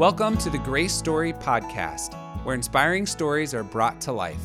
[0.00, 4.40] Welcome to the Grace Story Podcast, where inspiring stories are brought to life.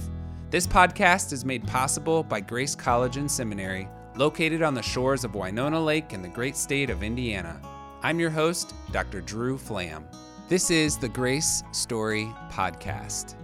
[0.49, 3.87] This podcast is made possible by Grace College and Seminary,
[4.17, 7.57] located on the shores of Winona Lake in the great state of Indiana.
[8.03, 9.21] I'm your host, Dr.
[9.21, 10.03] Drew Flamm.
[10.49, 13.35] This is the Grace Story Podcast.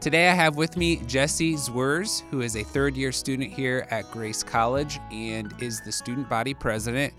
[0.00, 4.10] Today I have with me Jesse Zwers, who is a third year student here at
[4.10, 7.12] Grace College and is the student body president,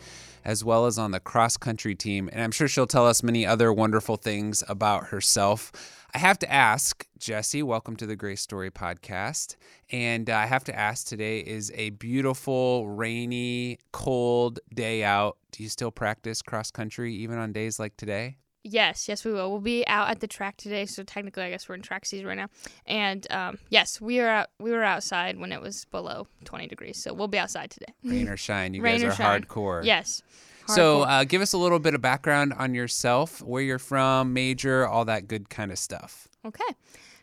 [0.46, 2.30] as well as on the cross country team.
[2.32, 5.72] And I'm sure she'll tell us many other wonderful things about herself.
[6.14, 9.56] I have to ask, Jesse, welcome to the Grace Story podcast.
[9.92, 15.38] And uh, I have to ask today is a beautiful, rainy, cold day out.
[15.52, 18.38] Do you still practice cross country even on days like today?
[18.68, 19.52] Yes, yes, we will.
[19.52, 22.26] We'll be out at the track today, so technically, I guess we're in track season
[22.26, 22.48] right now.
[22.88, 26.98] And um, yes, we are out, we were outside when it was below 20 degrees,
[26.98, 27.94] so we'll be outside today.
[28.04, 29.44] Rain or shine, you Rain guys are shine.
[29.44, 29.86] hardcore.
[29.86, 30.24] Yes.
[30.68, 34.88] So, uh, give us a little bit of background on yourself, where you're from, major,
[34.88, 36.28] all that good kind of stuff.
[36.44, 36.64] okay.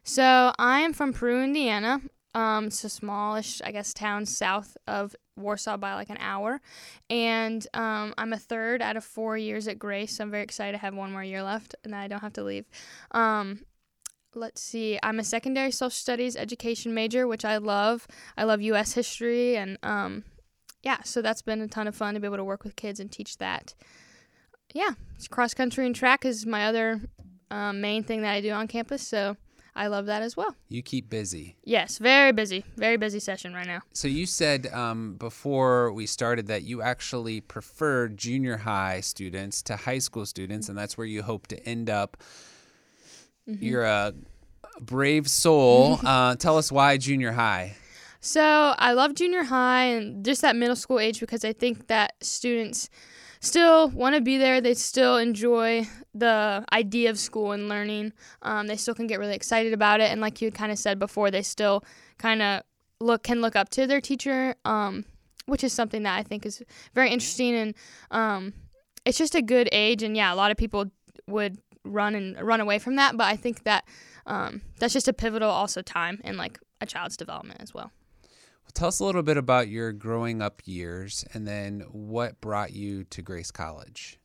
[0.04, 2.00] So I am from Peru, Indiana.
[2.34, 6.60] Um, it's a smallish, I guess, town south of Warsaw by like an hour,
[7.10, 10.16] and um, I'm a third out of four years at Grace.
[10.16, 12.42] So I'm very excited to have one more year left, and I don't have to
[12.42, 12.64] leave.
[13.10, 13.60] Um,
[14.34, 18.94] let's see i'm a secondary social studies education major which i love i love us
[18.94, 20.24] history and um,
[20.82, 22.98] yeah so that's been a ton of fun to be able to work with kids
[22.98, 23.74] and teach that
[24.74, 24.92] yeah
[25.30, 27.00] cross country and track is my other
[27.50, 29.36] um, main thing that i do on campus so
[29.74, 31.56] i love that as well You keep busy.
[31.64, 36.46] yes very busy very busy session right now So, you said um, before we started
[36.48, 41.22] that you actually prefer junior high students to high school students, and that's where you
[41.22, 42.16] hope to end up.
[43.48, 43.64] Mm-hmm.
[43.64, 44.12] You're a
[44.80, 45.98] brave soul.
[46.04, 47.76] uh, tell us why junior high.
[48.24, 52.14] So I love junior high and just that middle school age because I think that
[52.22, 52.88] students
[53.40, 54.60] still want to be there.
[54.60, 58.12] They still enjoy the idea of school and learning.
[58.42, 61.00] Um, they still can get really excited about it, and like you kind of said
[61.00, 61.82] before, they still
[62.18, 62.62] kind of
[63.00, 65.04] look can look up to their teacher, um,
[65.46, 66.62] which is something that I think is
[66.94, 67.74] very interesting and
[68.12, 68.52] um,
[69.04, 70.04] it's just a good age.
[70.04, 70.92] And yeah, a lot of people
[71.26, 73.84] would run and run away from that, but I think that
[74.26, 77.90] um, that's just a pivotal also time in like a child's development as well.
[78.74, 83.04] Tell us a little bit about your growing up years and then what brought you
[83.04, 84.18] to Grace College.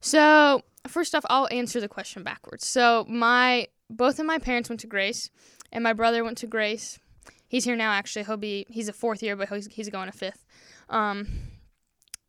[0.00, 2.66] So first off, I'll answer the question backwards.
[2.66, 5.30] So my both of my parents went to Grace,
[5.72, 6.98] and my brother went to Grace.
[7.48, 7.92] He's here now.
[7.92, 10.44] Actually, he'll be he's a fourth year, but he's he's going to fifth.
[10.88, 11.26] Um,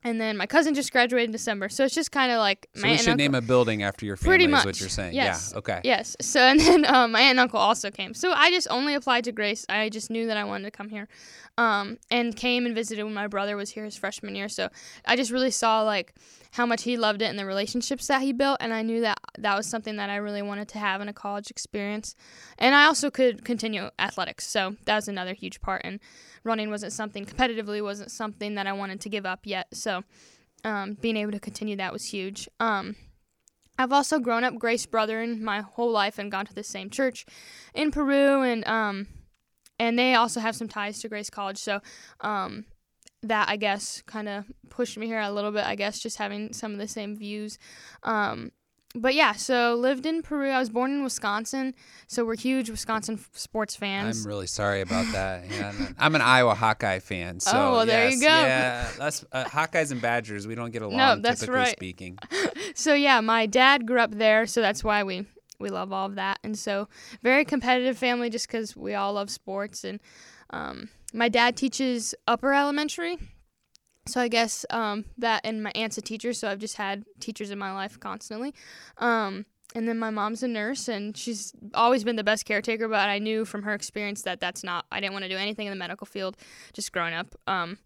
[0.03, 2.81] and then my cousin just graduated in December, so it's just kind of like So
[2.81, 5.13] my we should and name a building after your family Pretty is what you're saying.
[5.13, 5.49] yes.
[5.51, 5.57] Yeah.
[5.59, 5.81] Okay.
[5.83, 6.15] Yes.
[6.21, 8.13] So and then um, my aunt and uncle also came.
[8.13, 9.65] So I just only applied to Grace.
[9.69, 11.07] I just knew that I wanted to come here,
[11.57, 14.49] um, and came and visited when my brother was here his freshman year.
[14.49, 14.69] So
[15.05, 16.13] I just really saw like
[16.51, 19.16] how much he loved it and the relationships that he built, and I knew that
[19.37, 22.15] that was something that I really wanted to have in a college experience.
[22.57, 25.81] And I also could continue athletics, so that was another huge part.
[25.83, 25.99] And
[26.43, 29.67] running wasn't something competitively wasn't something that I wanted to give up yet.
[29.73, 30.03] So
[30.63, 32.47] um, being able to continue that was huge.
[32.59, 32.95] Um,
[33.77, 37.25] I've also grown up Grace Brethren my whole life and gone to the same church
[37.73, 39.07] in Peru, and um,
[39.79, 41.57] and they also have some ties to Grace College.
[41.59, 41.81] So
[42.21, 42.65] um,
[43.23, 45.65] that I guess kind of pushed me here a little bit.
[45.65, 47.59] I guess just having some of the same views.
[48.03, 48.51] Um,
[48.95, 50.49] but yeah, so lived in Peru.
[50.49, 51.73] I was born in Wisconsin,
[52.07, 54.25] so we're huge Wisconsin f- sports fans.
[54.25, 55.45] I'm really sorry about that.
[55.51, 57.39] Yeah, I'm- an Iowa Hawkeye fan.
[57.39, 58.25] So Oh, well, there you go.
[58.27, 60.47] Yeah, that's uh, Hawkeyes and Badgers.
[60.47, 61.71] We don't get along, No, that's typically right.
[61.71, 62.17] speaking.
[62.75, 65.25] so yeah, my dad grew up there, so that's why we
[65.59, 66.39] we love all of that.
[66.43, 66.87] And so
[67.23, 69.83] very competitive family, just because we all love sports.
[69.83, 69.99] And
[70.51, 73.17] um, my dad teaches upper elementary,
[74.07, 77.51] so I guess um, that and my aunt's a teacher, so I've just had teachers
[77.51, 78.53] in my life constantly.
[78.97, 79.45] Um,
[79.75, 82.87] and then my mom's a nurse, and she's always been the best caretaker.
[82.87, 84.85] But I knew from her experience that that's not.
[84.91, 86.37] I didn't want to do anything in the medical field,
[86.73, 87.27] just growing up.
[87.47, 87.77] Um,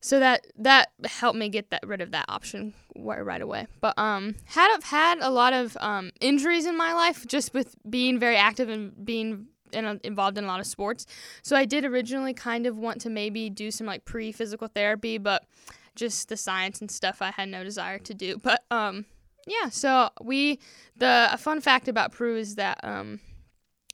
[0.00, 3.66] so that that helped me get that rid of that option right away.
[3.80, 8.18] But um, had had a lot of um, injuries in my life just with being
[8.18, 11.06] very active and being in a, involved in a lot of sports.
[11.42, 15.18] So I did originally kind of want to maybe do some like pre physical therapy,
[15.18, 15.44] but
[15.94, 18.38] just the science and stuff I had no desire to do.
[18.42, 19.04] But um,
[19.46, 19.68] yeah.
[19.70, 20.58] So we
[20.96, 23.20] the a fun fact about Peru is that um.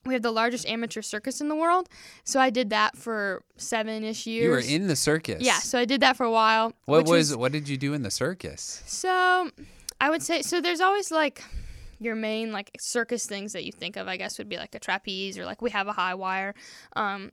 [0.05, 1.89] We have the largest amateur circus in the world,
[2.25, 4.45] so I did that for seven-ish years.
[4.45, 5.43] You were in the circus.
[5.43, 6.73] Yeah, so I did that for a while.
[6.87, 8.83] What which was, what did you do in the circus?
[8.87, 9.51] so?
[10.01, 10.61] I would say so.
[10.61, 11.43] There's always like
[11.99, 14.09] your main like circus things that you think of.
[14.09, 16.55] I guess would be like a trapeze or like we have a high wire.
[16.97, 17.33] Um,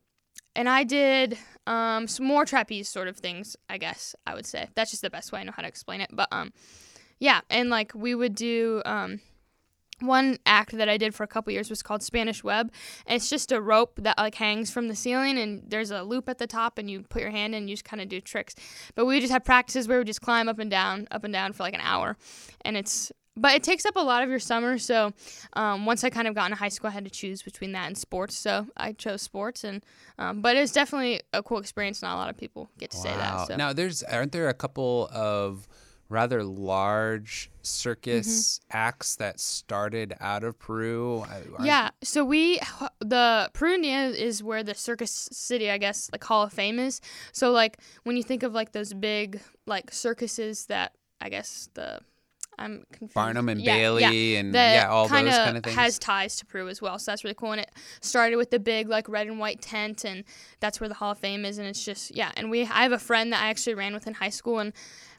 [0.56, 3.56] and I did um, some more trapeze sort of things.
[3.70, 6.02] I guess I would say that's just the best way I know how to explain
[6.02, 6.10] it.
[6.14, 6.54] But um,
[7.20, 9.20] yeah, and like we would do um,
[10.00, 12.72] one act that I did for a couple years was called Spanish Web.
[13.06, 16.28] And it's just a rope that like hangs from the ceiling and there's a loop
[16.30, 18.20] at the top and you put your hand in and you just kind of do
[18.22, 18.56] tricks.
[18.96, 21.54] But we just have practices where we just climb up and down, up and down
[21.54, 22.18] for like an hour.
[22.64, 24.78] And it's but it takes up a lot of your summer.
[24.78, 25.12] So
[25.54, 27.88] um, once I kind of got into high school, I had to choose between that
[27.88, 28.38] and sports.
[28.38, 29.84] So I chose sports, and
[30.18, 32.02] um, but it's definitely a cool experience.
[32.02, 33.04] Not a lot of people get to wow.
[33.04, 33.48] say that.
[33.48, 33.56] So.
[33.56, 35.68] Now, there's aren't there a couple of
[36.10, 38.78] rather large circus mm-hmm.
[38.78, 41.26] acts that started out of Peru.
[41.62, 42.60] Yeah, so we
[43.00, 47.02] the Peru is where the Circus City, I guess, like Hall of Fame is.
[47.32, 52.00] So like when you think of like those big like circuses that I guess the
[52.58, 53.14] I'm confused.
[53.14, 54.40] Barnum and yeah, Bailey yeah.
[54.40, 55.76] and yeah, all those kind of things.
[55.76, 57.52] Has ties to Peru as well, so that's really cool.
[57.52, 57.72] And it
[58.02, 60.24] started with the big like red and white tent, and
[60.60, 61.58] that's where the Hall of Fame is.
[61.58, 62.32] And it's just yeah.
[62.38, 64.74] And we I have a friend that I actually ran with in high school, and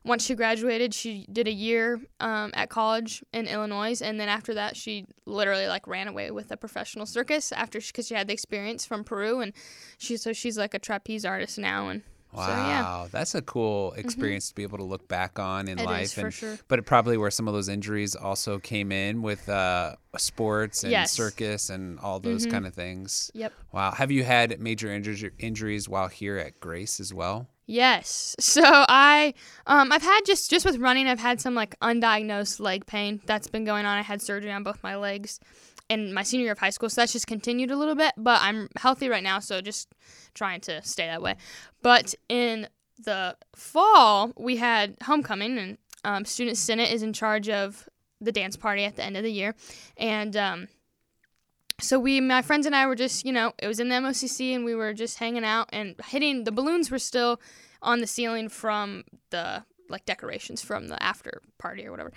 [0.06, 4.54] once she graduated, she did a year um, at college in Illinois, and then after
[4.54, 8.28] that, she literally like ran away with a professional circus after because she, she, had
[8.28, 9.52] the experience from Peru, and
[9.98, 12.02] she so she's like a trapeze artist now, and
[12.36, 13.06] Wow, so, yeah.
[13.10, 14.00] that's a cool mm-hmm.
[14.00, 14.50] experience mm-hmm.
[14.50, 16.58] to be able to look back on in it life, and sure.
[16.68, 20.92] but it probably where some of those injuries also came in with uh, sports and
[20.92, 21.12] yes.
[21.12, 22.52] circus and all those mm-hmm.
[22.52, 23.30] kind of things.
[23.34, 23.52] Yep.
[23.72, 27.48] Wow, have you had major injuries injuries while here at Grace as well?
[27.66, 28.36] Yes.
[28.46, 29.34] So I
[29.66, 33.48] um I've had just just with running I've had some like undiagnosed leg pain that's
[33.48, 33.98] been going on.
[33.98, 35.40] I had surgery on both my legs
[35.88, 38.40] in my senior year of high school, so that's just continued a little bit, but
[38.42, 39.88] I'm healthy right now, so just
[40.34, 41.36] trying to stay that way.
[41.82, 42.68] But in
[42.98, 47.88] the fall, we had homecoming and um, student senate is in charge of
[48.20, 49.54] the dance party at the end of the year
[49.96, 50.68] and um,
[51.80, 54.54] so we my friends and i were just you know it was in the mocc
[54.54, 57.40] and we were just hanging out and hitting the balloons were still
[57.82, 62.12] on the ceiling from the like decorations from the after party or whatever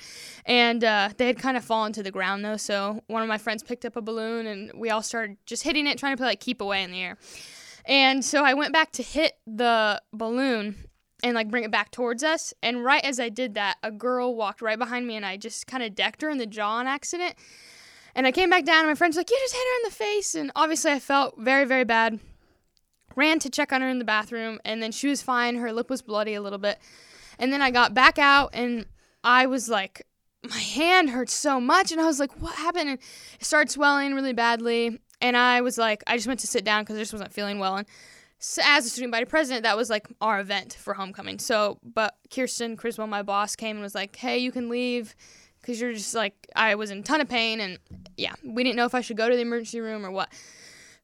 [0.45, 3.37] and uh, they had kind of fallen to the ground though so one of my
[3.37, 6.27] friends picked up a balloon and we all started just hitting it trying to play
[6.27, 7.17] like keep away in the air
[7.85, 10.75] and so i went back to hit the balloon
[11.23, 14.35] and like bring it back towards us and right as i did that a girl
[14.35, 16.87] walked right behind me and i just kind of decked her in the jaw on
[16.87, 17.35] accident
[18.15, 19.95] and I came back down, and my friend's like, You just hit her in the
[19.95, 20.35] face.
[20.35, 22.19] And obviously, I felt very, very bad.
[23.15, 25.55] Ran to check on her in the bathroom, and then she was fine.
[25.55, 26.79] Her lip was bloody a little bit.
[27.39, 28.85] And then I got back out, and
[29.23, 30.05] I was like,
[30.47, 31.91] My hand hurts so much.
[31.91, 32.89] And I was like, What happened?
[32.89, 32.99] And
[33.39, 34.99] it started swelling really badly.
[35.21, 37.59] And I was like, I just went to sit down because I just wasn't feeling
[37.59, 37.75] well.
[37.75, 37.87] And
[38.37, 41.39] so as a student body president, that was like our event for homecoming.
[41.39, 45.15] So, but Kirsten Criswell, my boss, came and was like, Hey, you can leave
[45.61, 47.79] because you're just like I was in a ton of pain and
[48.17, 50.29] yeah, we didn't know if I should go to the emergency room or what.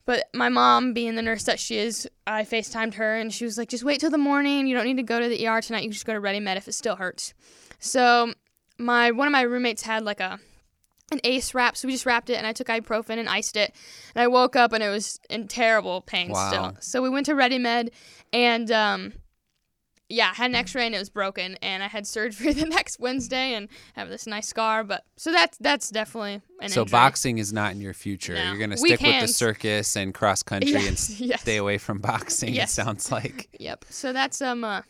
[0.06, 3.58] But my mom, being the nurse that she is, I FaceTimed her and she was
[3.58, 4.68] like, just wait till the morning.
[4.68, 5.80] You don't need to go to the ER tonight.
[5.80, 7.34] You can just go to Ready Med if it still hurts.
[7.80, 8.34] So
[8.78, 10.40] my one of my roommates had like a
[11.12, 13.74] an ace wrap, so we just wrapped it and I took ibuprofen and iced it.
[14.16, 16.50] And I woke up and it was in terrible pain wow.
[16.50, 16.78] still.
[16.82, 17.92] So we went to Ready Med
[18.34, 19.14] and um,
[20.10, 23.00] yeah, I had an X-ray and it was broken, and I had surgery the next
[23.00, 24.84] Wednesday and have this nice scar.
[24.84, 26.92] But so that's that's definitely an so injury.
[26.92, 28.36] boxing is not in your future.
[28.36, 28.44] No.
[28.52, 31.42] You're gonna stick with the circus and cross country and Yes, s- yes.
[31.42, 32.54] stay away from boxing.
[32.54, 32.72] Yes.
[32.72, 33.50] It sounds like.
[33.60, 33.86] Yep.
[33.90, 34.82] So that's um uh,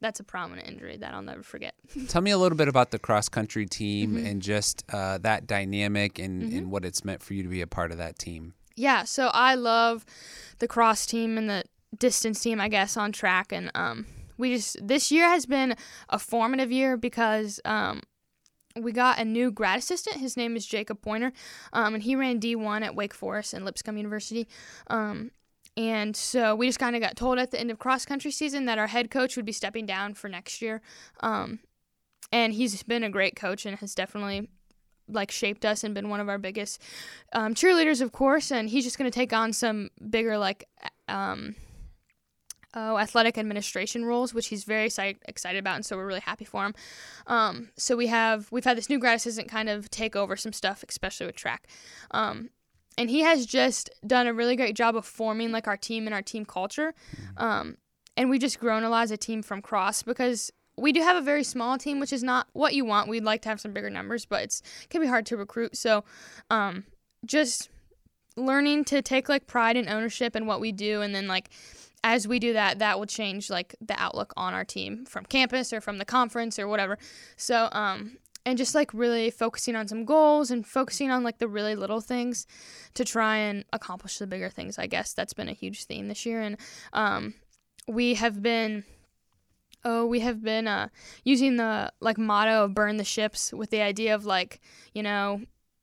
[0.00, 1.74] that's a prominent injury that I'll never forget.
[2.08, 4.26] Tell me a little bit about the cross country team Mm-hmm.
[4.26, 7.66] and just uh, that dynamic and, and what it's meant for you to be a
[7.66, 8.54] part of that team.
[8.76, 9.04] Yeah.
[9.04, 10.04] So I love
[10.60, 11.64] the cross team and the
[11.96, 14.06] distance team, I guess, on track, and um
[14.38, 15.76] we just this year has been
[16.08, 18.00] a formative year because um
[18.76, 20.16] we got a new grad assistant.
[20.16, 21.32] His name is Jacob Pointer,
[21.72, 24.46] um, and he ran D1 at Wake Forest and Lipscomb University.
[24.88, 25.32] Um,
[25.76, 28.64] and so we just kind of got told at the end of cross country season
[28.66, 30.80] that our head coach would be stepping down for next year.
[31.20, 31.60] Um,
[32.32, 34.48] and he's been a great coach and has definitely
[35.08, 36.82] like shaped us and been one of our biggest
[37.32, 38.50] um, cheerleaders, of course.
[38.50, 40.68] And he's just going to take on some bigger like
[41.06, 41.54] um,
[42.74, 46.64] oh, athletic administration roles, which he's very excited about, and so we're really happy for
[46.64, 46.74] him.
[47.26, 50.52] Um, so we have we've had this new grad assistant kind of take over some
[50.52, 51.68] stuff, especially with track.
[52.10, 52.50] Um,
[52.96, 56.14] and he has just done a really great job of forming like our team and
[56.14, 56.94] our team culture.
[57.36, 57.76] Um,
[58.16, 61.16] and we've just grown a lot as a team from cross because we do have
[61.16, 63.08] a very small team, which is not what you want.
[63.08, 65.76] We'd like to have some bigger numbers, but it's it can be hard to recruit.
[65.76, 66.04] So,
[66.50, 66.84] um,
[67.24, 67.68] just
[68.36, 71.50] learning to take like pride and ownership in what we do, and then like
[72.14, 75.72] as we do that, that will change like the outlook on our team from campus
[75.72, 76.98] or from the conference or whatever.
[77.36, 81.48] So, um, and just like really focusing on some goals and focusing on like the
[81.48, 82.46] really little things
[82.94, 84.78] to try and accomplish the bigger things.
[84.78, 86.56] I guess that's been a huge theme this year, and
[86.92, 87.34] um,
[87.86, 88.84] we have been.
[89.84, 90.88] Oh, we have been uh,
[91.24, 94.60] using the like motto of "burn the ships" with the idea of like
[94.94, 95.42] you know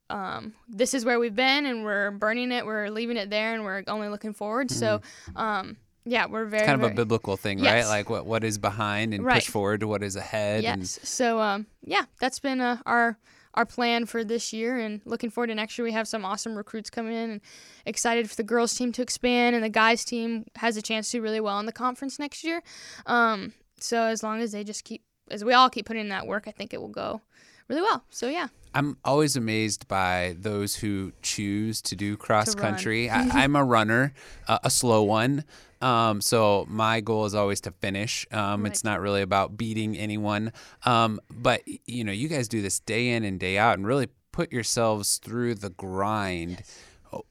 [0.10, 3.64] um, this is where we've been and we're burning it, we're leaving it there, and
[3.64, 4.70] we're only looking forward.
[4.72, 5.02] So,
[5.36, 7.86] um, yeah, we're very It's kind of very- a biblical thing, Yes.
[7.86, 7.90] right?
[7.90, 9.36] Like what what is behind and Right.
[9.36, 10.64] push forward to what is ahead.
[10.66, 11.00] And Yes.
[11.04, 13.18] So um, yeah, that's been uh, our
[13.56, 15.86] our plan for this year, and looking forward to next year.
[15.86, 17.42] We have some awesome recruits coming in, and
[17.86, 21.18] excited for the girls team to expand, and the guys team has a chance to
[21.18, 22.62] do really well in the conference next year.
[23.06, 26.28] Um, so as long as they just keep, as we all keep putting in that
[26.28, 27.22] work, I think it will go
[27.68, 28.04] really well.
[28.10, 28.48] So yeah.
[28.74, 32.58] I'm always amazed by those who choose to do cross run.
[32.74, 33.10] country.
[33.10, 34.14] I, I'm a runner,
[34.48, 35.46] uh, a slow one.
[35.82, 38.26] Um, so my goal is always to finish.
[38.32, 40.52] Um, It's not really about beating anyone.
[40.84, 44.08] Um, but you know, you guys do this day in and day out, and really
[44.32, 46.64] put yourselves through the grind.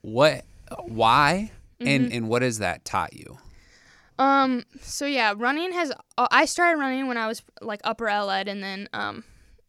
[0.03, 0.45] What,
[0.85, 1.51] why,
[1.81, 2.17] and Mm-hmm.
[2.17, 3.39] and what has that taught you?
[4.19, 4.65] Um.
[4.81, 5.91] So yeah, running has.
[6.17, 9.25] Uh, I started running when I was like upper ed, and then um,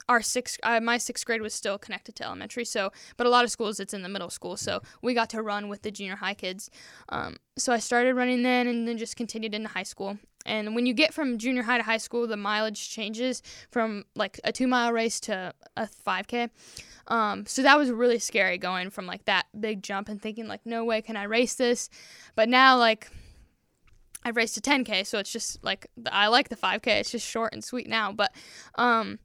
[0.08, 2.66] our sixth, uh, my sixth grade was still connected to elementary.
[2.66, 4.58] So, but a lot of schools it's in the middle school.
[4.58, 6.70] So we got to run with the junior high kids.
[7.10, 7.38] Um.
[7.58, 10.18] So I started running then, and then just continued into high school.
[10.46, 14.40] And when you get from junior high to high school, the mileage changes from like
[14.44, 16.50] a two mile race to a five k.
[17.08, 20.62] Um, so that was really scary going from like that big jump and thinking like,
[20.66, 21.90] no way can I race this.
[22.36, 23.10] But now like
[24.24, 26.88] I've raced a 10k, so it's just like I like the 5k.
[26.88, 28.34] It's just short and sweet now, but
[28.76, 29.20] um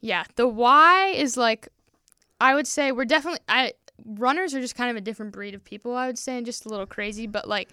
[0.00, 1.68] yeah, the why is like
[2.40, 3.72] I would say we're definitely I
[4.04, 6.66] runners are just kind of a different breed of people, I would say, and just
[6.66, 7.70] a little crazy, but like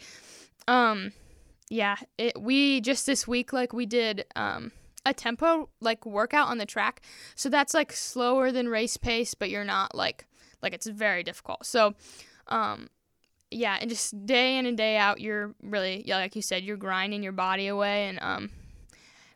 [0.68, 1.12] um
[1.70, 4.72] yeah, it we just this week like we did um
[5.06, 7.02] a tempo like workout on the track.
[7.36, 10.26] So that's like slower than race pace, but you're not like
[10.62, 11.66] like it's very difficult.
[11.66, 11.94] So
[12.48, 12.90] um
[13.52, 16.78] yeah, and just day in and day out, you're really, yeah, like you said, you're
[16.78, 18.08] grinding your body away.
[18.08, 18.50] And um,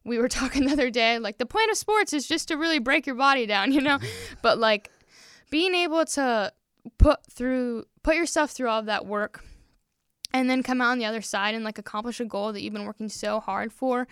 [0.10, 2.80] we were talking the other day, like the point of sports is just to really
[2.80, 4.00] break your body down, you know.
[4.42, 4.92] But like
[5.50, 6.51] being able to
[6.98, 9.44] put through, put yourself through all of that work,
[10.34, 12.74] and then come out on the other side and like accomplish a goal that you've
[12.74, 14.08] been working so hard for,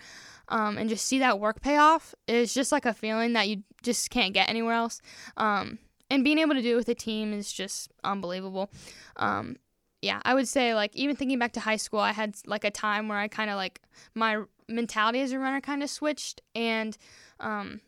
[0.48, 3.62] um, and just see that work pay off is just like a feeling that you
[3.82, 5.00] just can't get anywhere else.
[5.36, 5.78] Um,
[6.10, 8.70] and being able to do it with a team is just unbelievable.
[9.16, 9.56] Um,
[10.02, 12.70] yeah, I would say like even thinking back to high school, I had like a
[12.70, 13.80] time where I kind of like
[14.14, 16.96] my mentality as a runner kind of switched, and
[17.40, 17.80] um,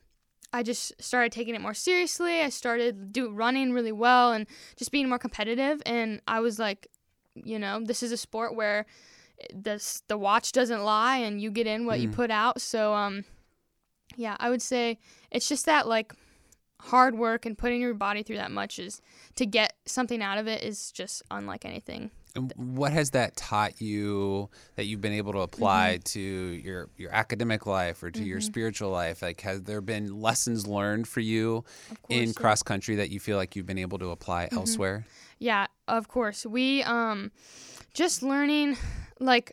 [0.53, 2.41] I just started taking it more seriously.
[2.41, 4.47] I started do running really well and
[4.77, 5.83] just being more competitive.
[5.87, 6.89] And I was like,
[7.35, 8.87] you know, this is a sport where
[9.55, 12.15] this the watch doesn't lie, and you get in what you Mm.
[12.15, 12.61] put out.
[12.61, 13.25] So um,
[14.17, 14.99] yeah, I would say
[15.31, 16.13] it's just that like
[16.81, 19.01] hard work and putting your body through that much is
[19.37, 22.11] to get something out of it is just unlike anything.
[22.37, 26.03] And what has that taught you that you've been able to apply Mm-hmm.
[26.05, 29.23] to your your academic life or to your spiritual life?
[29.23, 31.65] Like, has there been lessons learned for you
[32.09, 32.25] in yeah.
[32.25, 32.33] Mm-hmm.
[32.41, 35.05] cross country that you feel like you've been able to apply elsewhere?
[35.39, 36.45] Yeah, of course.
[36.47, 37.33] We um
[37.95, 38.77] just learning
[39.19, 39.53] like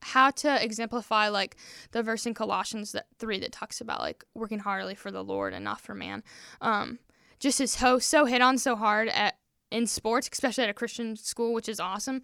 [0.00, 1.56] how to exemplify like
[1.92, 5.52] the verse in Colossians that 3 that talks about like working heartily for the Lord
[5.54, 6.22] and not for man.
[6.60, 6.98] Um
[7.40, 9.36] just is so so hit on so hard at
[9.70, 12.22] in sports, especially at a Christian school, which is awesome.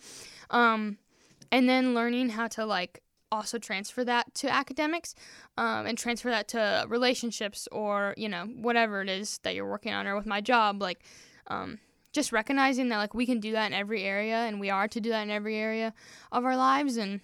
[0.51, 0.99] Um
[1.53, 5.15] and then learning how to like also transfer that to academics
[5.57, 9.93] um, and transfer that to relationships or you know whatever it is that you're working
[9.93, 11.03] on or with my job like
[11.47, 11.79] um,
[12.13, 15.01] just recognizing that like we can do that in every area and we are to
[15.01, 15.95] do that in every area
[16.33, 17.21] of our lives and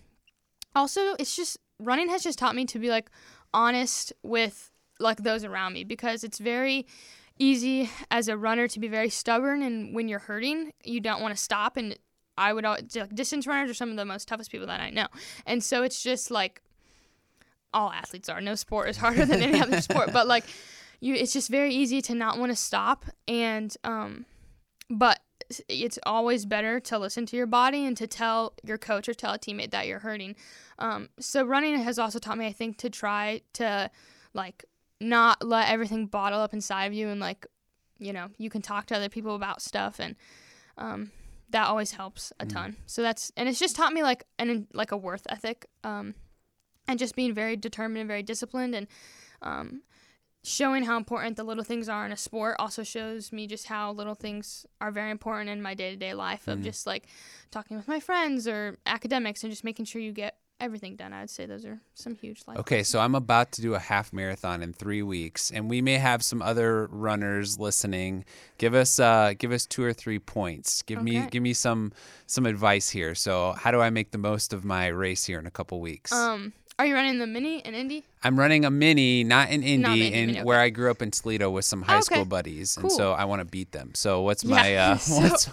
[0.75, 3.11] also it's just running has just taught me to be like
[3.53, 4.71] honest with
[5.01, 6.87] like those around me because it's very
[7.39, 11.35] easy as a runner to be very stubborn and when you're hurting you don't want
[11.35, 11.99] to stop and
[12.39, 14.91] i would al- like, distance runners are some of the most toughest people that i
[14.91, 15.07] know
[15.47, 16.63] and so it's just like
[17.75, 20.45] all athletes are no sport is harder than any other sport but like
[21.01, 24.25] you it's just very easy to not want to stop and um
[24.89, 25.21] but
[25.69, 29.33] it's always better to listen to your body and to tell your coach or tell
[29.33, 30.35] a teammate that you're hurting.
[30.79, 33.91] Um, so running has also taught me, I think, to try to
[34.35, 34.65] like
[35.01, 37.47] not let everything bottle up inside of you and like,
[37.99, 40.17] you know, you can talk to other people about stuff and
[40.79, 41.11] um,
[41.51, 42.77] that always helps a ton.
[42.87, 46.15] So that's and it's just taught me like an like a worth ethic um,
[46.89, 48.87] and just being very determined and very disciplined and
[49.43, 49.83] um,
[50.45, 53.93] showing how important the little things are in a sport also shows me just how
[53.93, 56.65] little things are very important in my day-to-day life of Mm.
[56.65, 57.07] just like
[57.51, 61.29] talking with my friends or academics and just making sure you get everything done i'd
[61.29, 64.63] say those are some huge life Okay, so I'm about to do a half marathon
[64.63, 68.25] in three weeks, and we may have some other runners listening.
[68.59, 70.83] Give us, uh, give us two or three points.
[70.83, 71.93] Give me, give me some,
[72.27, 73.15] some advice here.
[73.15, 76.13] So, how do I make the most of my race here in a couple weeks?
[76.13, 78.05] Um, Are you running the mini in Indy?
[78.23, 80.45] I'm running a mini, not in Indy, Not Indy, and mini, okay.
[80.45, 82.03] where I grew up in Toledo with some high Okay.
[82.03, 82.91] school buddies, and Cool.
[82.99, 83.95] so I want to beat them.
[83.95, 85.45] So what's Yeah, my uh, so- what's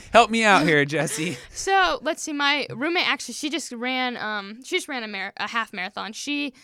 [0.12, 1.36] help me out here, Jesse?
[1.50, 2.32] So let's see.
[2.32, 4.16] My roommate actually, she just ran.
[4.16, 6.14] Um, she just ran a, mar- a half marathon.
[6.14, 6.54] She,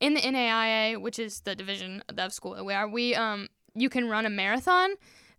[0.00, 4.08] in the NAIA, which is the division of school where we we um, you can
[4.08, 4.90] run a marathon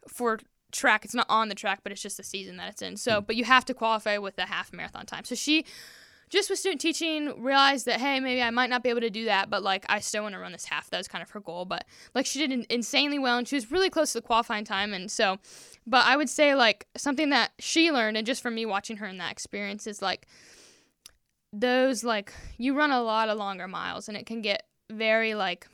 [0.08, 0.38] for
[0.72, 1.06] track.
[1.06, 2.98] It's not on the track, but it's just the season that it's in.
[2.98, 5.24] So, but you have to qualify with a half marathon time.
[5.24, 5.66] So she.
[6.30, 9.26] Just with student teaching, realized that hey, maybe I might not be able to do
[9.26, 10.90] that, but like I still want to run this half.
[10.90, 11.66] That was kind of her goal.
[11.66, 14.66] But like she did in- insanely well, and she was really close to the qualifying
[14.66, 14.94] time.
[14.94, 15.38] And so,
[15.88, 19.08] but I would say like something that she learned, and just from me watching her
[19.08, 20.28] in that experience, is like
[21.52, 25.68] those like you run a lot of longer miles, and it can get very like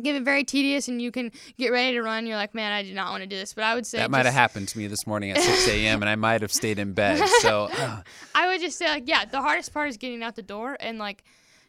[0.00, 2.26] get it very tedious, and you can get ready to run.
[2.26, 3.52] You're like, man, I did not want to do this.
[3.52, 6.02] But I would say That might have happened to me this morning at 6 a.m.
[6.02, 7.22] and I might have stayed in bed.
[7.40, 8.02] So uh,
[8.34, 10.98] I would just say like yeah, the hardest part is getting out the door and
[10.98, 11.24] like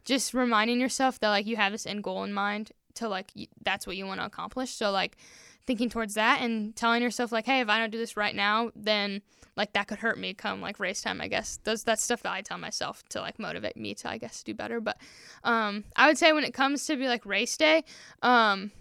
[0.06, 3.48] just reminding yourself that like you have this end goal in mind to like y-
[3.64, 4.72] that's what you want to accomplish.
[4.72, 5.18] So like
[5.66, 8.72] thinking towards that and telling yourself like hey, if I don't do this right now,
[8.76, 9.22] then
[9.56, 11.60] like that could hurt me come like race time, I guess.
[11.64, 14.80] That's stuff that I tell myself to like motivate me to I guess do better,
[14.80, 14.98] but
[15.44, 17.84] um I would say when it comes to be like race day,
[18.22, 18.72] um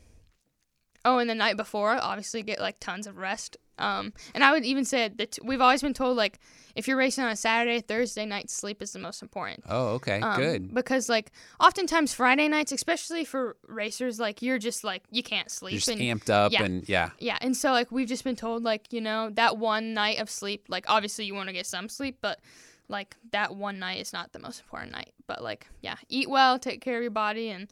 [1.04, 3.56] Oh, and the night before, obviously get like tons of rest.
[3.78, 6.38] Um, and I would even say that we've always been told like
[6.75, 9.64] if you're racing on a Saturday, Thursday night sleep is the most important.
[9.69, 10.75] oh, okay, Um, good.
[10.75, 15.73] Because like oftentimes Friday nights, especially for racers, like you're just like you can't sleep
[15.73, 16.62] You're just and amped up yeah.
[16.62, 17.11] and yeah.
[17.19, 20.31] yeah, and so like we've just been told like you know that one night of
[20.31, 22.41] sleep, like obviously you want to get some sleep, but
[22.88, 25.12] like that one night is not the most important night.
[25.26, 27.69] But like yeah, eat well, take care of your body, and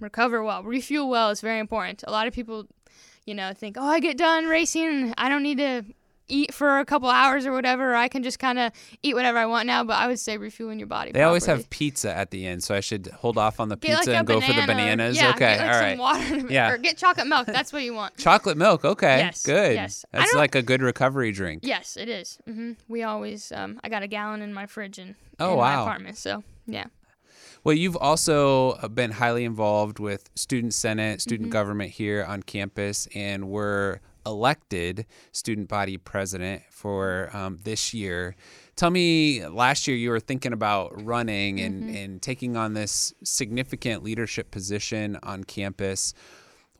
[0.00, 2.04] recover well, refuel well is very important.
[2.06, 2.66] A lot of people,
[3.24, 5.84] you know, think oh I get done racing, I don't need to
[6.28, 9.38] eat for a couple hours or whatever, or I can just kind of eat whatever
[9.38, 9.84] I want now.
[9.84, 11.12] But I would say refueling your body.
[11.12, 13.96] They always have pizza at the end, so I should hold off on the Get
[13.98, 14.74] pizza like and go for the banana.
[14.96, 15.16] bananas.
[15.16, 16.38] Yeah, okay, get, like, all some.
[16.40, 16.70] Water, Yeah.
[16.72, 17.46] or get chocolate milk.
[17.46, 18.16] That's what you want.
[18.18, 18.84] Chocolate milk.
[18.84, 19.74] Okay, Yes, good.
[19.74, 20.04] yes.
[20.12, 21.60] That's like a good recovery drink.
[21.64, 22.38] Yes, it is.
[22.44, 25.76] hmm We always, um, I got a gallon in my fridge in, Oh, in wow.
[25.76, 26.16] my apartment.
[26.18, 26.86] So yeah,
[27.64, 31.52] Well, you've also been highly involved with student senate, student Mm-hmm.
[31.52, 38.34] government here on campus, and were elected student body president for um, this year.
[38.74, 41.96] Tell me, last year you were thinking about running and, Mm-hmm.
[41.96, 46.12] and taking on this significant leadership position on campus.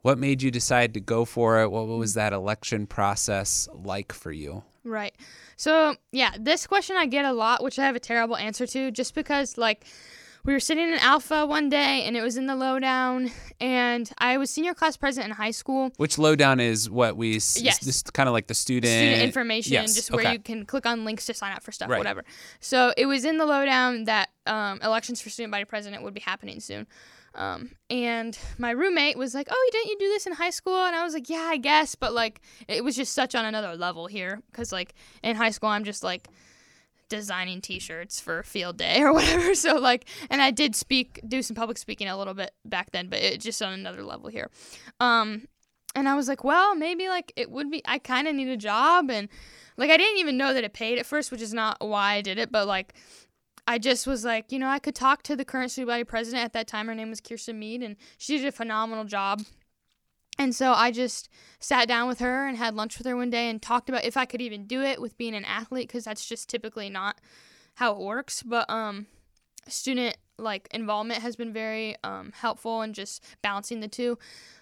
[0.02, 1.70] What made you decide to go for it?
[1.70, 4.64] What was that election process like for you?
[4.84, 5.14] right.
[5.56, 8.90] So yeah, this question I get a lot, which I have a terrible answer to,
[8.92, 9.84] just because like
[10.46, 13.30] we were sitting in Alpha one day and it was in the lowdown,
[13.60, 15.90] and I was senior class president in high school.
[15.96, 17.78] Which lowdown is what we Yes.
[17.80, 20.32] this kind of like the student student information, Yes, just where okay.
[20.34, 21.98] you can click on links to sign up for stuff, Right.
[21.98, 22.24] whatever.
[22.60, 26.20] So it was in the lowdown that um, elections for student body president would be
[26.20, 26.86] happening soon.
[27.34, 30.96] Um, and my roommate was like, "Oh, didn't you do this in high school?" And
[30.96, 34.06] I was like, "Yeah, I guess," but like it was just such on another level
[34.06, 36.28] here because like in high school I'm just like
[37.08, 41.54] designing t-shirts for field day or whatever so like and i did speak do some
[41.54, 44.50] public speaking a little bit back then but it just on another level here
[45.00, 45.46] um
[45.94, 48.56] and i was like well maybe like it would be i kind of need a
[48.56, 49.28] job and
[49.76, 52.20] like i didn't even know that it paid at first which is not why i
[52.20, 52.94] did it but like
[53.68, 56.44] I just was like, you know, I could talk to the current student body president
[56.44, 56.86] at that time.
[56.86, 59.42] Her name was Kirsten Mead, and she did a phenomenal job.
[60.38, 61.28] And so I just
[61.60, 64.16] sat down with her and had lunch with her one day and talked about if
[64.16, 67.20] I could even do it with being an athlete, because that's just typically not
[67.74, 68.42] how it works.
[68.42, 69.06] But um,
[69.66, 74.18] student like involvement has been very um, helpful in just balancing the two.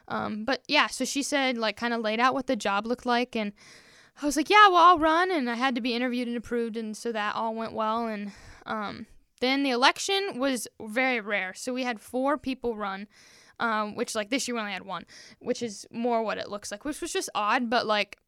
[0.06, 3.06] Um, but yeah, so she said like kind of laid out what the job looked
[3.06, 3.52] like, and
[4.22, 6.76] I was like, yeah, well, I'll run, and I had to be interviewed and approved,
[6.76, 8.06] and so that all went well.
[8.06, 8.30] And
[8.64, 9.06] um,
[9.40, 13.08] then the election was very rare, so we had four people run.
[13.60, 15.04] Um, which like this year we only had one,
[15.38, 18.18] which is more what it looks like, which was just odd, but like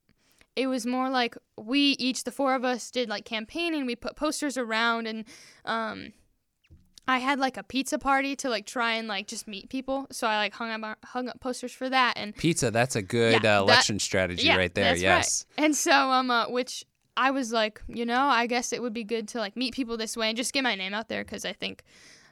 [0.55, 4.17] it was more like we each the four of us did like campaigning we put
[4.17, 5.25] posters around and
[5.67, 6.13] um
[7.07, 10.27] i had like a pizza party to like try and like just meet people so
[10.27, 13.39] i like hung up hung up posters for that and Pizza, that's a good Yeah,
[13.39, 14.97] uh, that- election strategy yeah, right there.
[14.97, 15.45] yes.
[15.59, 15.65] right.
[15.67, 16.85] and so um uh, which
[17.19, 19.99] i was like you know i guess it would be good to like meet people
[19.99, 21.83] this way and just get my name out there because i think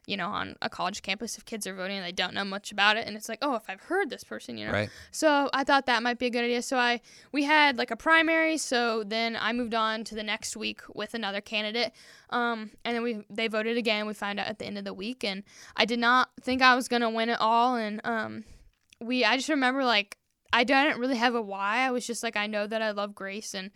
[0.07, 2.71] you know on a college campus if kids are voting and they don't know much
[2.71, 4.91] about it and it's like oh if i've heard this person you know Right.
[5.11, 6.61] so I thought that might be a good idea.
[6.63, 7.01] So I
[7.33, 8.59] we had like a primary.
[8.59, 11.93] So then I moved on to the next week with another candidate.
[12.31, 14.07] Um, and then we they voted again.
[14.07, 15.43] We found out at the end of the week, and
[15.77, 17.77] I did not think I was gonna win it all.
[17.77, 18.45] And um,
[19.01, 20.19] we I just remember like
[20.53, 21.79] I didn't really have a why.
[21.87, 23.71] I was just like I know that I love Grace and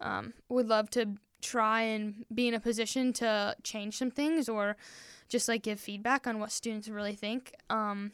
[0.00, 4.76] um, would love to try and be in a position to change some things or
[5.30, 7.54] just like give feedback on what students really think.
[7.70, 8.12] Um,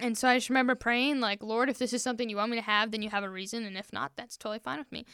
[0.00, 2.56] and so I just remember praying, like, Lord, if this is something you want me
[2.56, 5.04] to have, then you have a reason, and if not, that's totally fine with me.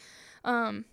[0.45, 0.85] Um,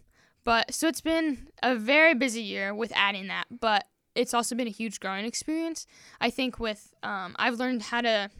[0.42, 4.66] but so it's been a very busy year with adding that, but it's also been
[4.66, 5.86] a huge growing experience.
[6.20, 8.30] I think with um, I've learned how to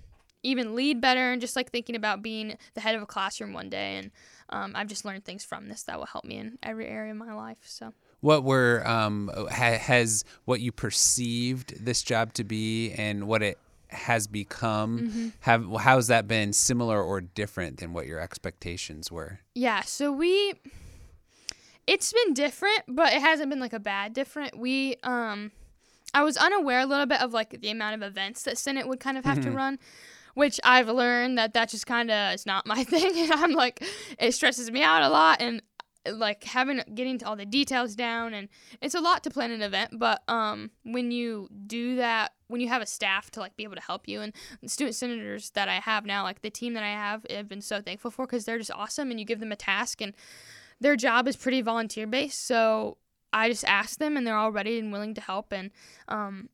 [0.42, 3.70] even lead better, and just like thinking about being the head of a classroom one
[3.70, 4.10] day, and
[4.48, 7.18] um, I've just learned things from this that will help me in every area of
[7.18, 7.58] my life.
[7.62, 7.92] So
[8.24, 13.58] what were um, ha- has what you perceived this job to be and what it
[13.88, 15.28] has become Mm-hmm.
[15.40, 20.54] have how's that been similar or different than what your expectations were Yeah, so we
[21.87, 24.58] it's been different, but it hasn't been like a bad different.
[24.58, 25.52] We um
[26.14, 29.00] I was unaware a little bit of like the amount of events that Senate would
[29.00, 29.78] kind of have to run,
[30.34, 33.84] which I've learned that that just kind of is not my thing and I'm like
[34.18, 35.60] it stresses me out a lot and
[36.12, 38.48] like having getting all the details down and
[38.82, 42.68] it's a lot to plan an event but um when you do that when you
[42.68, 45.68] have a staff to like be able to help you and the student senators that
[45.68, 48.44] i have now like the team that i have i've been so thankful for because
[48.44, 50.12] they're just awesome and you give them a task and
[50.80, 52.98] their job is pretty volunteer based so
[53.32, 55.70] i just ask them and they're all ready and willing to help and
[56.08, 56.48] um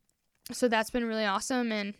[0.53, 1.95] so that's been really awesome and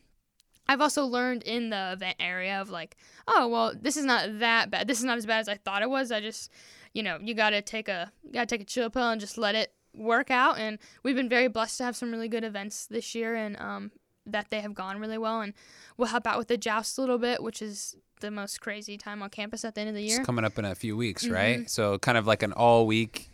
[0.71, 4.71] I've also learned in the event area of like, oh well, this is not that
[4.71, 4.87] bad.
[4.87, 6.13] This is not as bad as I thought it was.
[6.13, 6.49] I just,
[6.93, 9.55] you know, you gotta take a you gotta take a chill pill and just let
[9.55, 10.59] it work out.
[10.59, 13.91] And we've been very blessed to have some really good events this year, and um,
[14.27, 15.41] that they have gone really well.
[15.41, 15.53] And
[15.97, 19.23] we'll help out with the joust a little bit, which is the most crazy time
[19.23, 20.19] on campus at the end of the year.
[20.19, 21.35] it's coming up in a few weeks Mm-hmm.
[21.35, 23.31] right so kind of like an all week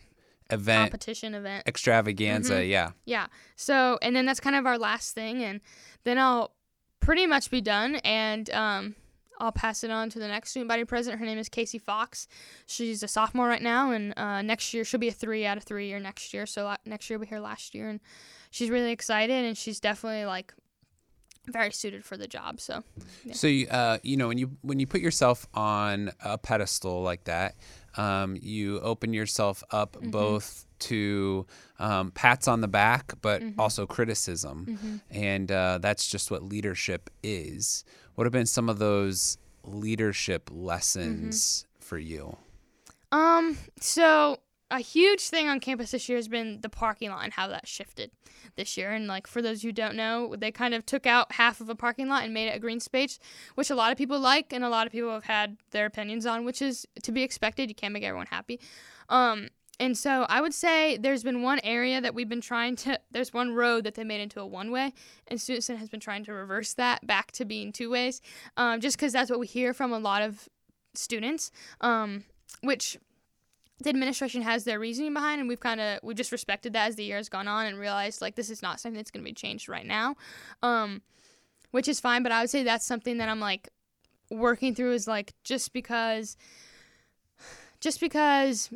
[0.48, 1.64] event Competition event.
[1.66, 2.70] extravaganza Mm-hmm.
[2.70, 3.26] yeah Yeah.
[3.56, 5.60] So, and then that's kind of our last thing, and
[6.04, 6.52] then I'll
[7.00, 8.94] pretty much be done, and um,
[9.38, 11.20] I'll pass it on to the next student body president.
[11.20, 12.26] Her name is Casey Fox.
[12.66, 15.62] She's a sophomore right now, and uh, next year she'll be a three out of
[15.64, 16.46] three year next year.
[16.46, 18.00] So la- next year will be her last year, and
[18.50, 20.54] she's really excited, and she's definitely like
[21.48, 22.60] very suited for the job.
[22.60, 22.82] So
[23.24, 23.34] Yeah.
[23.34, 27.24] So you, uh, you know when you when you put yourself on a pedestal like
[27.24, 27.54] that,
[27.96, 30.10] um, you open yourself up Mm-hmm.
[30.10, 31.46] both to
[31.78, 33.60] um, pats on the back, but Mm-hmm.
[33.60, 37.84] also criticism, and uh, that's just what leadership is.
[38.16, 41.84] What have been some of those leadership lessons Mm-hmm.
[41.84, 42.36] for you?
[43.12, 44.38] Um, so
[44.70, 47.68] a huge thing on campus this year has been the parking lot and how that
[47.68, 48.10] shifted
[48.56, 48.90] this year.
[48.90, 51.74] And like for those who don't know, they kind of took out half of a
[51.76, 53.18] parking lot and made it a green space,
[53.54, 56.26] which a lot of people like and a lot of people have had their opinions
[56.26, 57.68] on, which is to be expected.
[57.68, 58.58] You can't make everyone happy.
[59.08, 62.98] Um, and so I would say there's been one area that we've been trying to
[63.10, 64.92] there's one road that they made into a one way
[65.28, 68.20] and Senate has been trying to reverse that back to being two ways.
[68.56, 70.48] Um, just because that's what we hear from a lot of
[70.94, 71.50] students.
[71.80, 72.24] Um,
[72.62, 72.98] which
[73.82, 76.96] the administration has their reasoning behind and we've kind of we just respected that as
[76.96, 79.28] the year has gone on and realized like this is not something that's going to
[79.28, 80.16] be changed right now
[80.62, 81.02] um
[81.72, 83.68] which is fine but i would say that's something that i'm like
[84.30, 86.36] working through is like just because
[87.80, 88.70] just because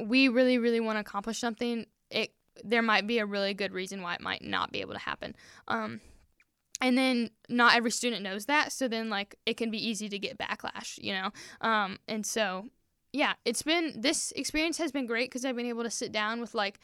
[0.00, 2.32] we really really want to accomplish something it
[2.64, 5.34] there might be a really good reason why it might not be able to happen.
[5.68, 6.00] Um
[6.80, 10.18] and then not every student knows that so then like it can be easy to
[10.18, 11.30] get backlash you know?
[11.60, 12.66] Um and so
[13.12, 16.40] yeah it's been this experience has been great because i've been able to sit down
[16.42, 16.78] with like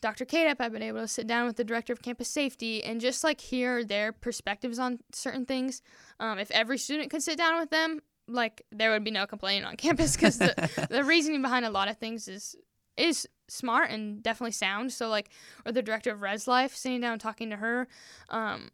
[0.00, 3.00] dr Kadep, i've been able to sit down with the director of campus safety and
[3.00, 5.82] just like hear their perspectives on certain things.
[6.20, 9.64] Um, if every student could sit down with them like there would be no complaining
[9.64, 12.56] on campus because the, the reasoning behind a lot of things is
[12.96, 15.28] is smart and definitely sound so like
[15.64, 17.86] or the director of res life sitting down talking to her
[18.30, 18.70] um,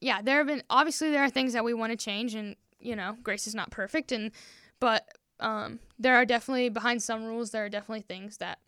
[0.00, 2.96] yeah, there have been obviously there are things that we want to change, and you
[2.96, 4.30] know, Grace is not perfect, and
[4.80, 5.08] but
[5.40, 8.58] um, there are definitely behind some rules there are definitely things that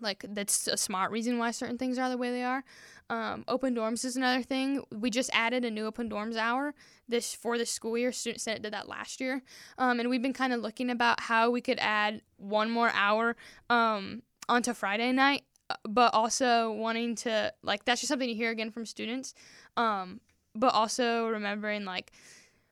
[0.00, 2.64] like that's a smart reason why certain things are the way they are.
[3.08, 4.82] Um, open dorms is another thing.
[4.90, 6.74] We just added a new open dorms hour
[7.08, 8.10] this for this school year.
[8.10, 9.42] Student Senate did that last year,
[9.78, 13.36] um, and we've been kind of looking about how we could add one more hour
[13.70, 18.50] um, onto Friday night, uh, but also wanting to like that's just something you hear
[18.50, 19.34] again from students.
[19.76, 20.20] Um,
[20.54, 22.12] but also remembering like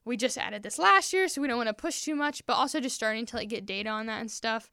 [0.04, 2.54] we just added this last year, so we don't want to push too much, but
[2.54, 4.70] also just starting to like get data on that and stuff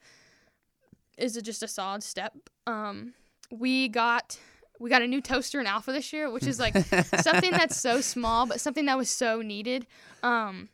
[1.18, 2.34] is a, just a solid step.
[2.66, 3.14] Um,
[3.52, 4.40] we got
[4.82, 6.76] we got a new toaster in Alpha this year, which is like
[7.22, 9.86] something that's so small, but something that was so needed.
[10.24, 10.70] Um,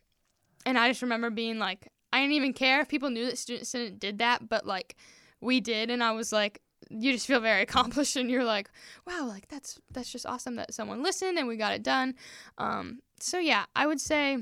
[0.66, 3.68] and I just remember being like, I didn't even care if people knew that Student
[3.68, 4.96] Senate did that, but like
[5.42, 8.70] we did, and I was like, you just feel very accomplished, and you're like,
[9.06, 12.16] wow, like that's that's just awesome that someone listened and we got it done.
[12.58, 14.38] Um, so yeah, I would say.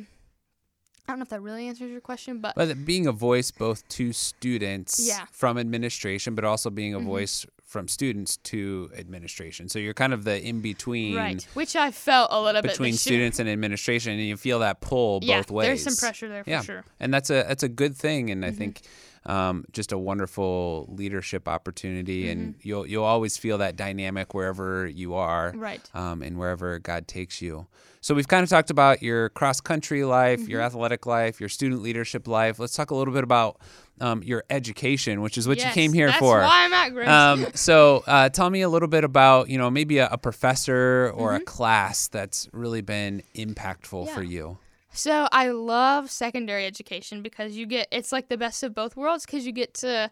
[1.08, 3.88] I don't know if that really answers your question, but But being a voice both
[3.90, 5.28] to students Yeah.
[5.32, 7.06] from administration, but also being a Mhm.
[7.06, 9.68] voice from students to administration.
[9.70, 11.46] So you're kind of the in between, right?
[11.56, 15.20] Which I felt a little bit between students and administration, and you feel that pull
[15.24, 15.68] yeah, both ways.
[15.68, 16.62] There's some pressure there for yeah.
[16.62, 16.84] sure.
[17.00, 18.58] and that's a that's a good thing, and I Mm-hmm.
[18.58, 18.82] think
[19.26, 22.68] um, just a wonderful leadership opportunity, and Mm-hmm.
[22.68, 25.82] you'll you'll always feel that dynamic wherever you are, Right.
[25.94, 27.68] um, and wherever God takes you.
[28.02, 30.66] So we've kind of talked about your cross country life, your Mm-hmm.
[30.68, 32.60] athletic life, your student leadership life.
[32.60, 33.58] Let's talk a little bit about
[34.00, 36.40] um, your education, which is what Yes, you came here that's for.
[36.40, 37.08] That's why I'm at Grace.
[37.10, 41.12] Um, so uh, tell me a little bit about you know maybe a, a professor
[41.16, 41.42] or Mm-hmm.
[41.42, 44.58] a class that's really been impactful for you.
[44.96, 49.26] So I love secondary education because you get it's like the best of both worlds
[49.26, 50.10] because you get to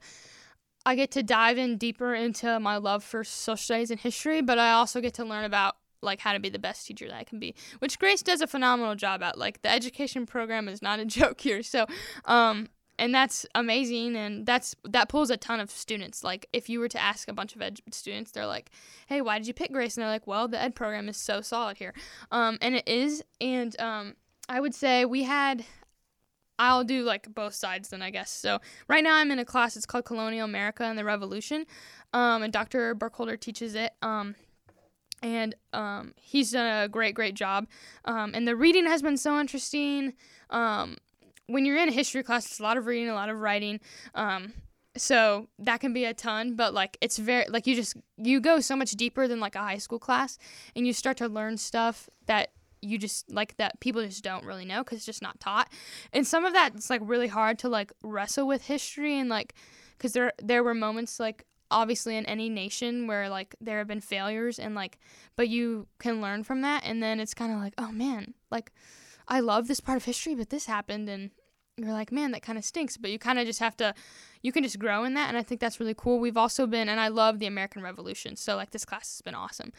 [0.85, 4.59] I get to dive in deeper into my love for social studies and history, but
[4.59, 7.23] I also get to learn about like how to be the best teacher that I
[7.23, 9.37] can be, which Grace does a phenomenal job at.
[9.37, 11.63] Like the education program is not a joke here.
[11.63, 11.85] So,
[12.25, 12.67] um
[12.99, 16.87] and that's amazing and that's that pulls a ton of students like if you were
[16.87, 18.69] to ask a bunch of ed students they're like
[19.07, 21.41] hey why did you pick grace and they're like well the ed program is so
[21.41, 21.93] solid here
[22.31, 24.13] um, and it is and um,
[24.49, 25.65] i would say we had
[26.59, 28.31] i'll do like both sides then i guess.
[28.31, 31.65] So right now i'm in a class it's called colonial america and the revolution
[32.13, 34.35] um, and dr burkholder teaches it um,
[35.23, 37.65] and um, he's done a great great job.
[38.03, 40.15] Um, and the reading has been so interesting.
[40.49, 40.97] Um,
[41.47, 43.79] when you're in a history class it's a lot of reading a lot of writing
[44.15, 44.53] um,
[44.95, 48.59] so that can be a ton but like it's very like you just you go
[48.59, 50.37] so much deeper than like a high school class
[50.75, 52.52] and you start to learn stuff that
[52.83, 55.71] you just like that people just don't really know because it's just not taught.
[56.11, 59.53] And some of that it's like really hard to like wrestle with history and like
[59.97, 64.01] because there there were moments like obviously in any nation where like there have been
[64.01, 64.99] failures and like
[65.35, 66.83] but you can learn from that.
[66.85, 68.71] And then it's kind of like oh man like
[69.27, 71.31] I love this part of history, but this happened, and
[71.77, 72.97] you're like, man, that kind of stinks.
[72.97, 73.93] But you kind of just have to,
[74.41, 76.19] you can just grow in that, and I think that's really cool.
[76.19, 79.35] We've also been, and I love the American Revolution, so like this class has been
[79.35, 79.71] awesome.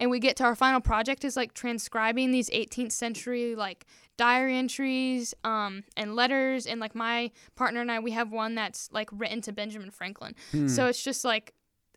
[0.00, 3.84] And we get to our final project is like transcribing these 18th century like
[4.16, 8.90] diary entries um, and letters, and like my partner and I, we have one that's
[8.92, 10.34] like written to Benjamin Franklin.
[10.68, 11.54] So it's just like,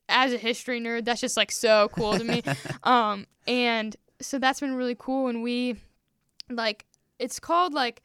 [0.09, 2.43] as a history nerd, that's just like so cool to me.
[2.83, 5.77] um, and so that's been really cool, and we
[6.49, 6.85] like
[7.19, 8.01] it's called like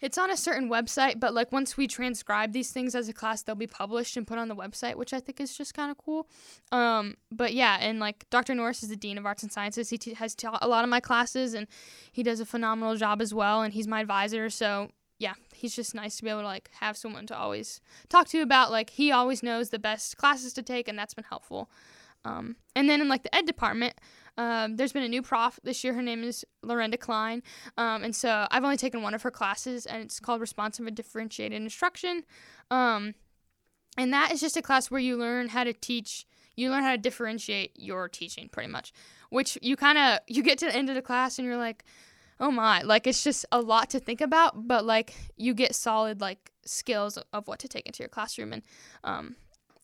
[0.00, 3.42] it's on a certain website but like once we transcribe these things as a class
[3.42, 5.98] they'll be published and put on the website which i think is just kind of
[5.98, 6.28] cool.
[6.72, 9.90] Um, but yeah and like dr norris is the dean of arts and sciences.
[9.90, 11.66] He t- has taught a lot of my classes and
[12.12, 15.94] he does a phenomenal job as well and he's my advisor so yeah he's just
[15.94, 19.10] nice to be able to like have someone to always talk to about like he
[19.10, 21.70] always knows the best classes to take and that's been helpful.
[22.24, 23.94] Um, and then in like the ed department
[24.38, 25.92] um, there's been a new prof this year.
[25.92, 27.42] Her name is Lorenda Klein.
[27.76, 30.96] Um, and so I've only taken one of her classes, and it's called Responsive and
[30.96, 32.22] Differentiated Instruction.
[32.70, 33.14] Um,
[33.98, 36.24] and that is just a class where you learn how to teach,
[36.56, 38.92] you learn how to differentiate your teaching pretty much,
[39.30, 41.84] which you kind of, you get to the end of the class and you're like,
[42.38, 46.20] oh my, like it's just a lot to think about, but like you get solid
[46.20, 48.52] like skills of what to take into your classroom.
[48.52, 48.62] And
[49.02, 49.34] um,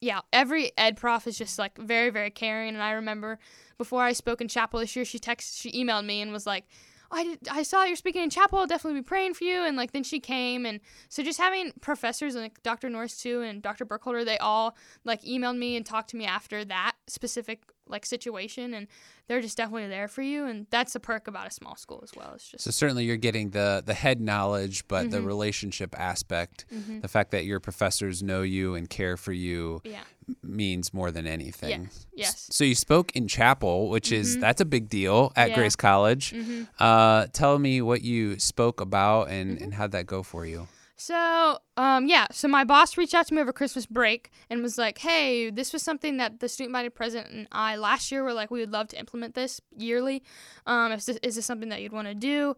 [0.01, 2.75] yeah, every ed prof is just like very, very caring.
[2.75, 3.41] And I remember
[3.79, 6.65] before I spoke in chapel this year, she texted, she emailed me and was like,
[7.11, 8.59] oh, I, did, I saw you're speaking in chapel.
[8.59, 9.65] I'll definitely be praying for you.
[9.65, 10.67] And like, then she came.
[10.67, 12.89] And so just having professors like Dr.
[12.89, 13.85] Norris too and Dr.
[13.85, 18.75] Burkholder, they all like emailed me and talked to me after that specific like situation.
[18.75, 18.87] And
[19.27, 20.45] they're just definitely there for you.
[20.47, 22.33] And that's a perk about a small school as well.
[22.35, 25.27] It's just, So certainly you're getting the the head knowledge, but the Mm-hmm.
[25.27, 26.65] relationship aspect,
[27.01, 30.01] the fact that your professors know you and care for you yeah.
[30.43, 31.83] means more than anything.
[31.85, 32.07] Yes.
[32.15, 32.47] Yes.
[32.51, 35.55] So you spoke in chapel, which is that's a big deal at Yeah.
[35.57, 36.35] Grace College.
[36.79, 39.65] Uh, tell me what you spoke about and, Mm-hmm.
[39.65, 40.69] and how'd that go for you?
[41.07, 44.79] So, um, yeah, so my boss reached out to me over Christmas break and was
[44.79, 48.33] like, hey, this was something that the student body president and I last year were
[48.33, 50.23] like, we would love to implement this yearly.
[50.65, 52.57] Um, is this, is this something that you'd want to do?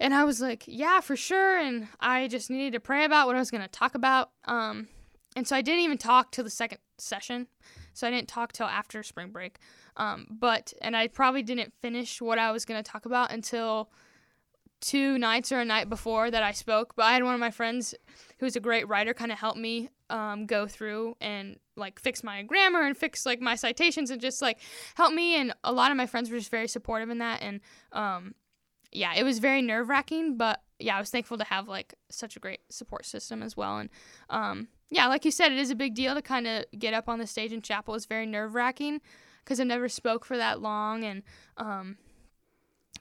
[0.00, 1.56] And I was like, yeah, for sure.
[1.56, 4.30] And I just needed to pray about what I was going to talk about.
[4.46, 4.88] Um,
[5.36, 7.46] and so I didn't even talk till the second session.
[7.94, 9.58] So I didn't talk till after spring break.
[9.96, 13.92] Um, but, and I probably didn't finish what I was going to talk about until
[14.82, 16.94] two nights or a night before that I spoke.
[16.94, 17.94] But I had one of my friends
[18.38, 22.42] who's a great writer kind of help me um, go through and like fix my
[22.42, 24.58] grammar and fix like my citations and just like
[24.96, 25.36] help me.
[25.36, 27.40] And a lot of my friends were just very supportive in that.
[27.40, 27.60] And
[27.92, 28.34] um,
[28.90, 32.36] yeah, it was very nerve wracking, but yeah, I was thankful to have like such
[32.36, 33.78] a great support system as well.
[33.78, 33.88] And
[34.28, 37.08] um, yeah, like you said, it is a big deal to kind of get up
[37.08, 37.94] on the stage in chapel.
[37.94, 39.00] It's very nerve wracking
[39.42, 41.22] because I've never spoke for that long, and
[41.56, 41.96] um,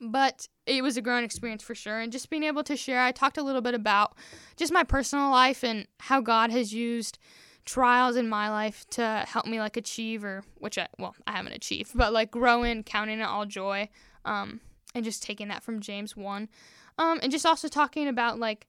[0.01, 1.99] but it was a growing experience for sure.
[1.99, 4.15] And just being able to share, I talked a little bit about
[4.57, 7.19] just my personal life and how God has used
[7.65, 11.53] trials in my life to help me like achieve or which I well I haven't
[11.53, 13.87] achieved but like grow in counting it all joy
[14.25, 14.61] um
[14.95, 16.49] and just taking that from James 1
[16.97, 18.67] um and just also talking about like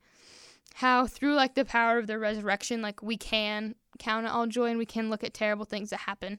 [0.75, 4.67] how through like the power of the resurrection like we can count it all joy
[4.67, 6.39] and we can look at terrible things that happen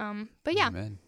[0.00, 0.98] um but yeah Amen.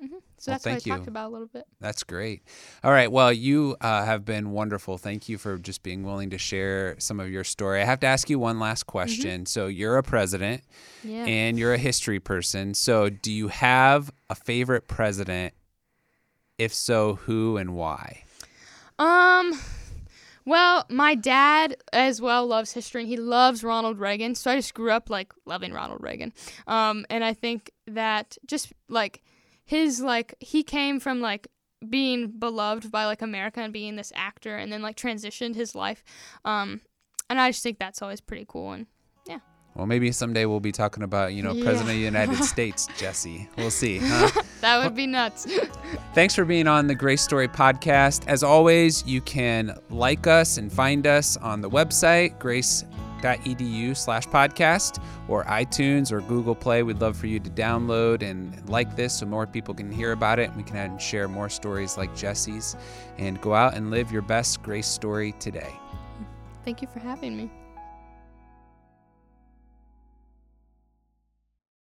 [0.00, 0.06] Hmm
[0.38, 0.92] so Well, that's what I thank you.
[0.96, 2.42] talked about a little bit That's great.
[2.82, 3.10] All right.
[3.10, 4.98] Well, you uh, have been wonderful.
[4.98, 7.80] Thank you for just being willing to share some of your story.
[7.80, 9.46] I have to ask you one last question.
[9.46, 10.62] So, you're a president
[11.02, 12.74] yeah and you're a history person.
[12.74, 15.54] So, do you have a favorite president?
[16.58, 18.24] If so, who and why?
[18.98, 19.58] Um,
[20.44, 24.34] well, my dad as well loves history, and he loves Ronald Reagan.
[24.34, 26.32] So I just grew up like loving Ronald Reagan.
[26.66, 29.22] Um, and I think that just like
[29.70, 31.46] his like he came from like
[31.88, 36.02] being beloved by like America and being this actor, and then like transitioned his life.
[36.44, 36.80] Um,
[37.30, 38.72] and I just think that's always pretty cool.
[38.72, 38.86] And
[39.28, 39.38] yeah.
[39.76, 41.62] Well, maybe someday we'll be talking about, you know, Yeah.
[41.62, 43.48] President of the United States, Jesse.
[43.56, 44.00] We'll see.
[44.02, 44.42] Huh?
[44.60, 45.46] that would be nuts.
[46.14, 48.26] Thanks for being on the Grace Story podcast.
[48.26, 52.36] As always, you can like us and find us on the website,
[53.20, 56.82] grace.edu slash podcast, or iTunes or Google Play.
[56.82, 60.38] We'd love for you to download and like this so more people can hear about
[60.38, 60.54] it.
[60.56, 62.76] We can share more stories like Jesse's
[63.18, 65.72] and go out and live your best grace story today.
[66.64, 67.50] Thank you for having me.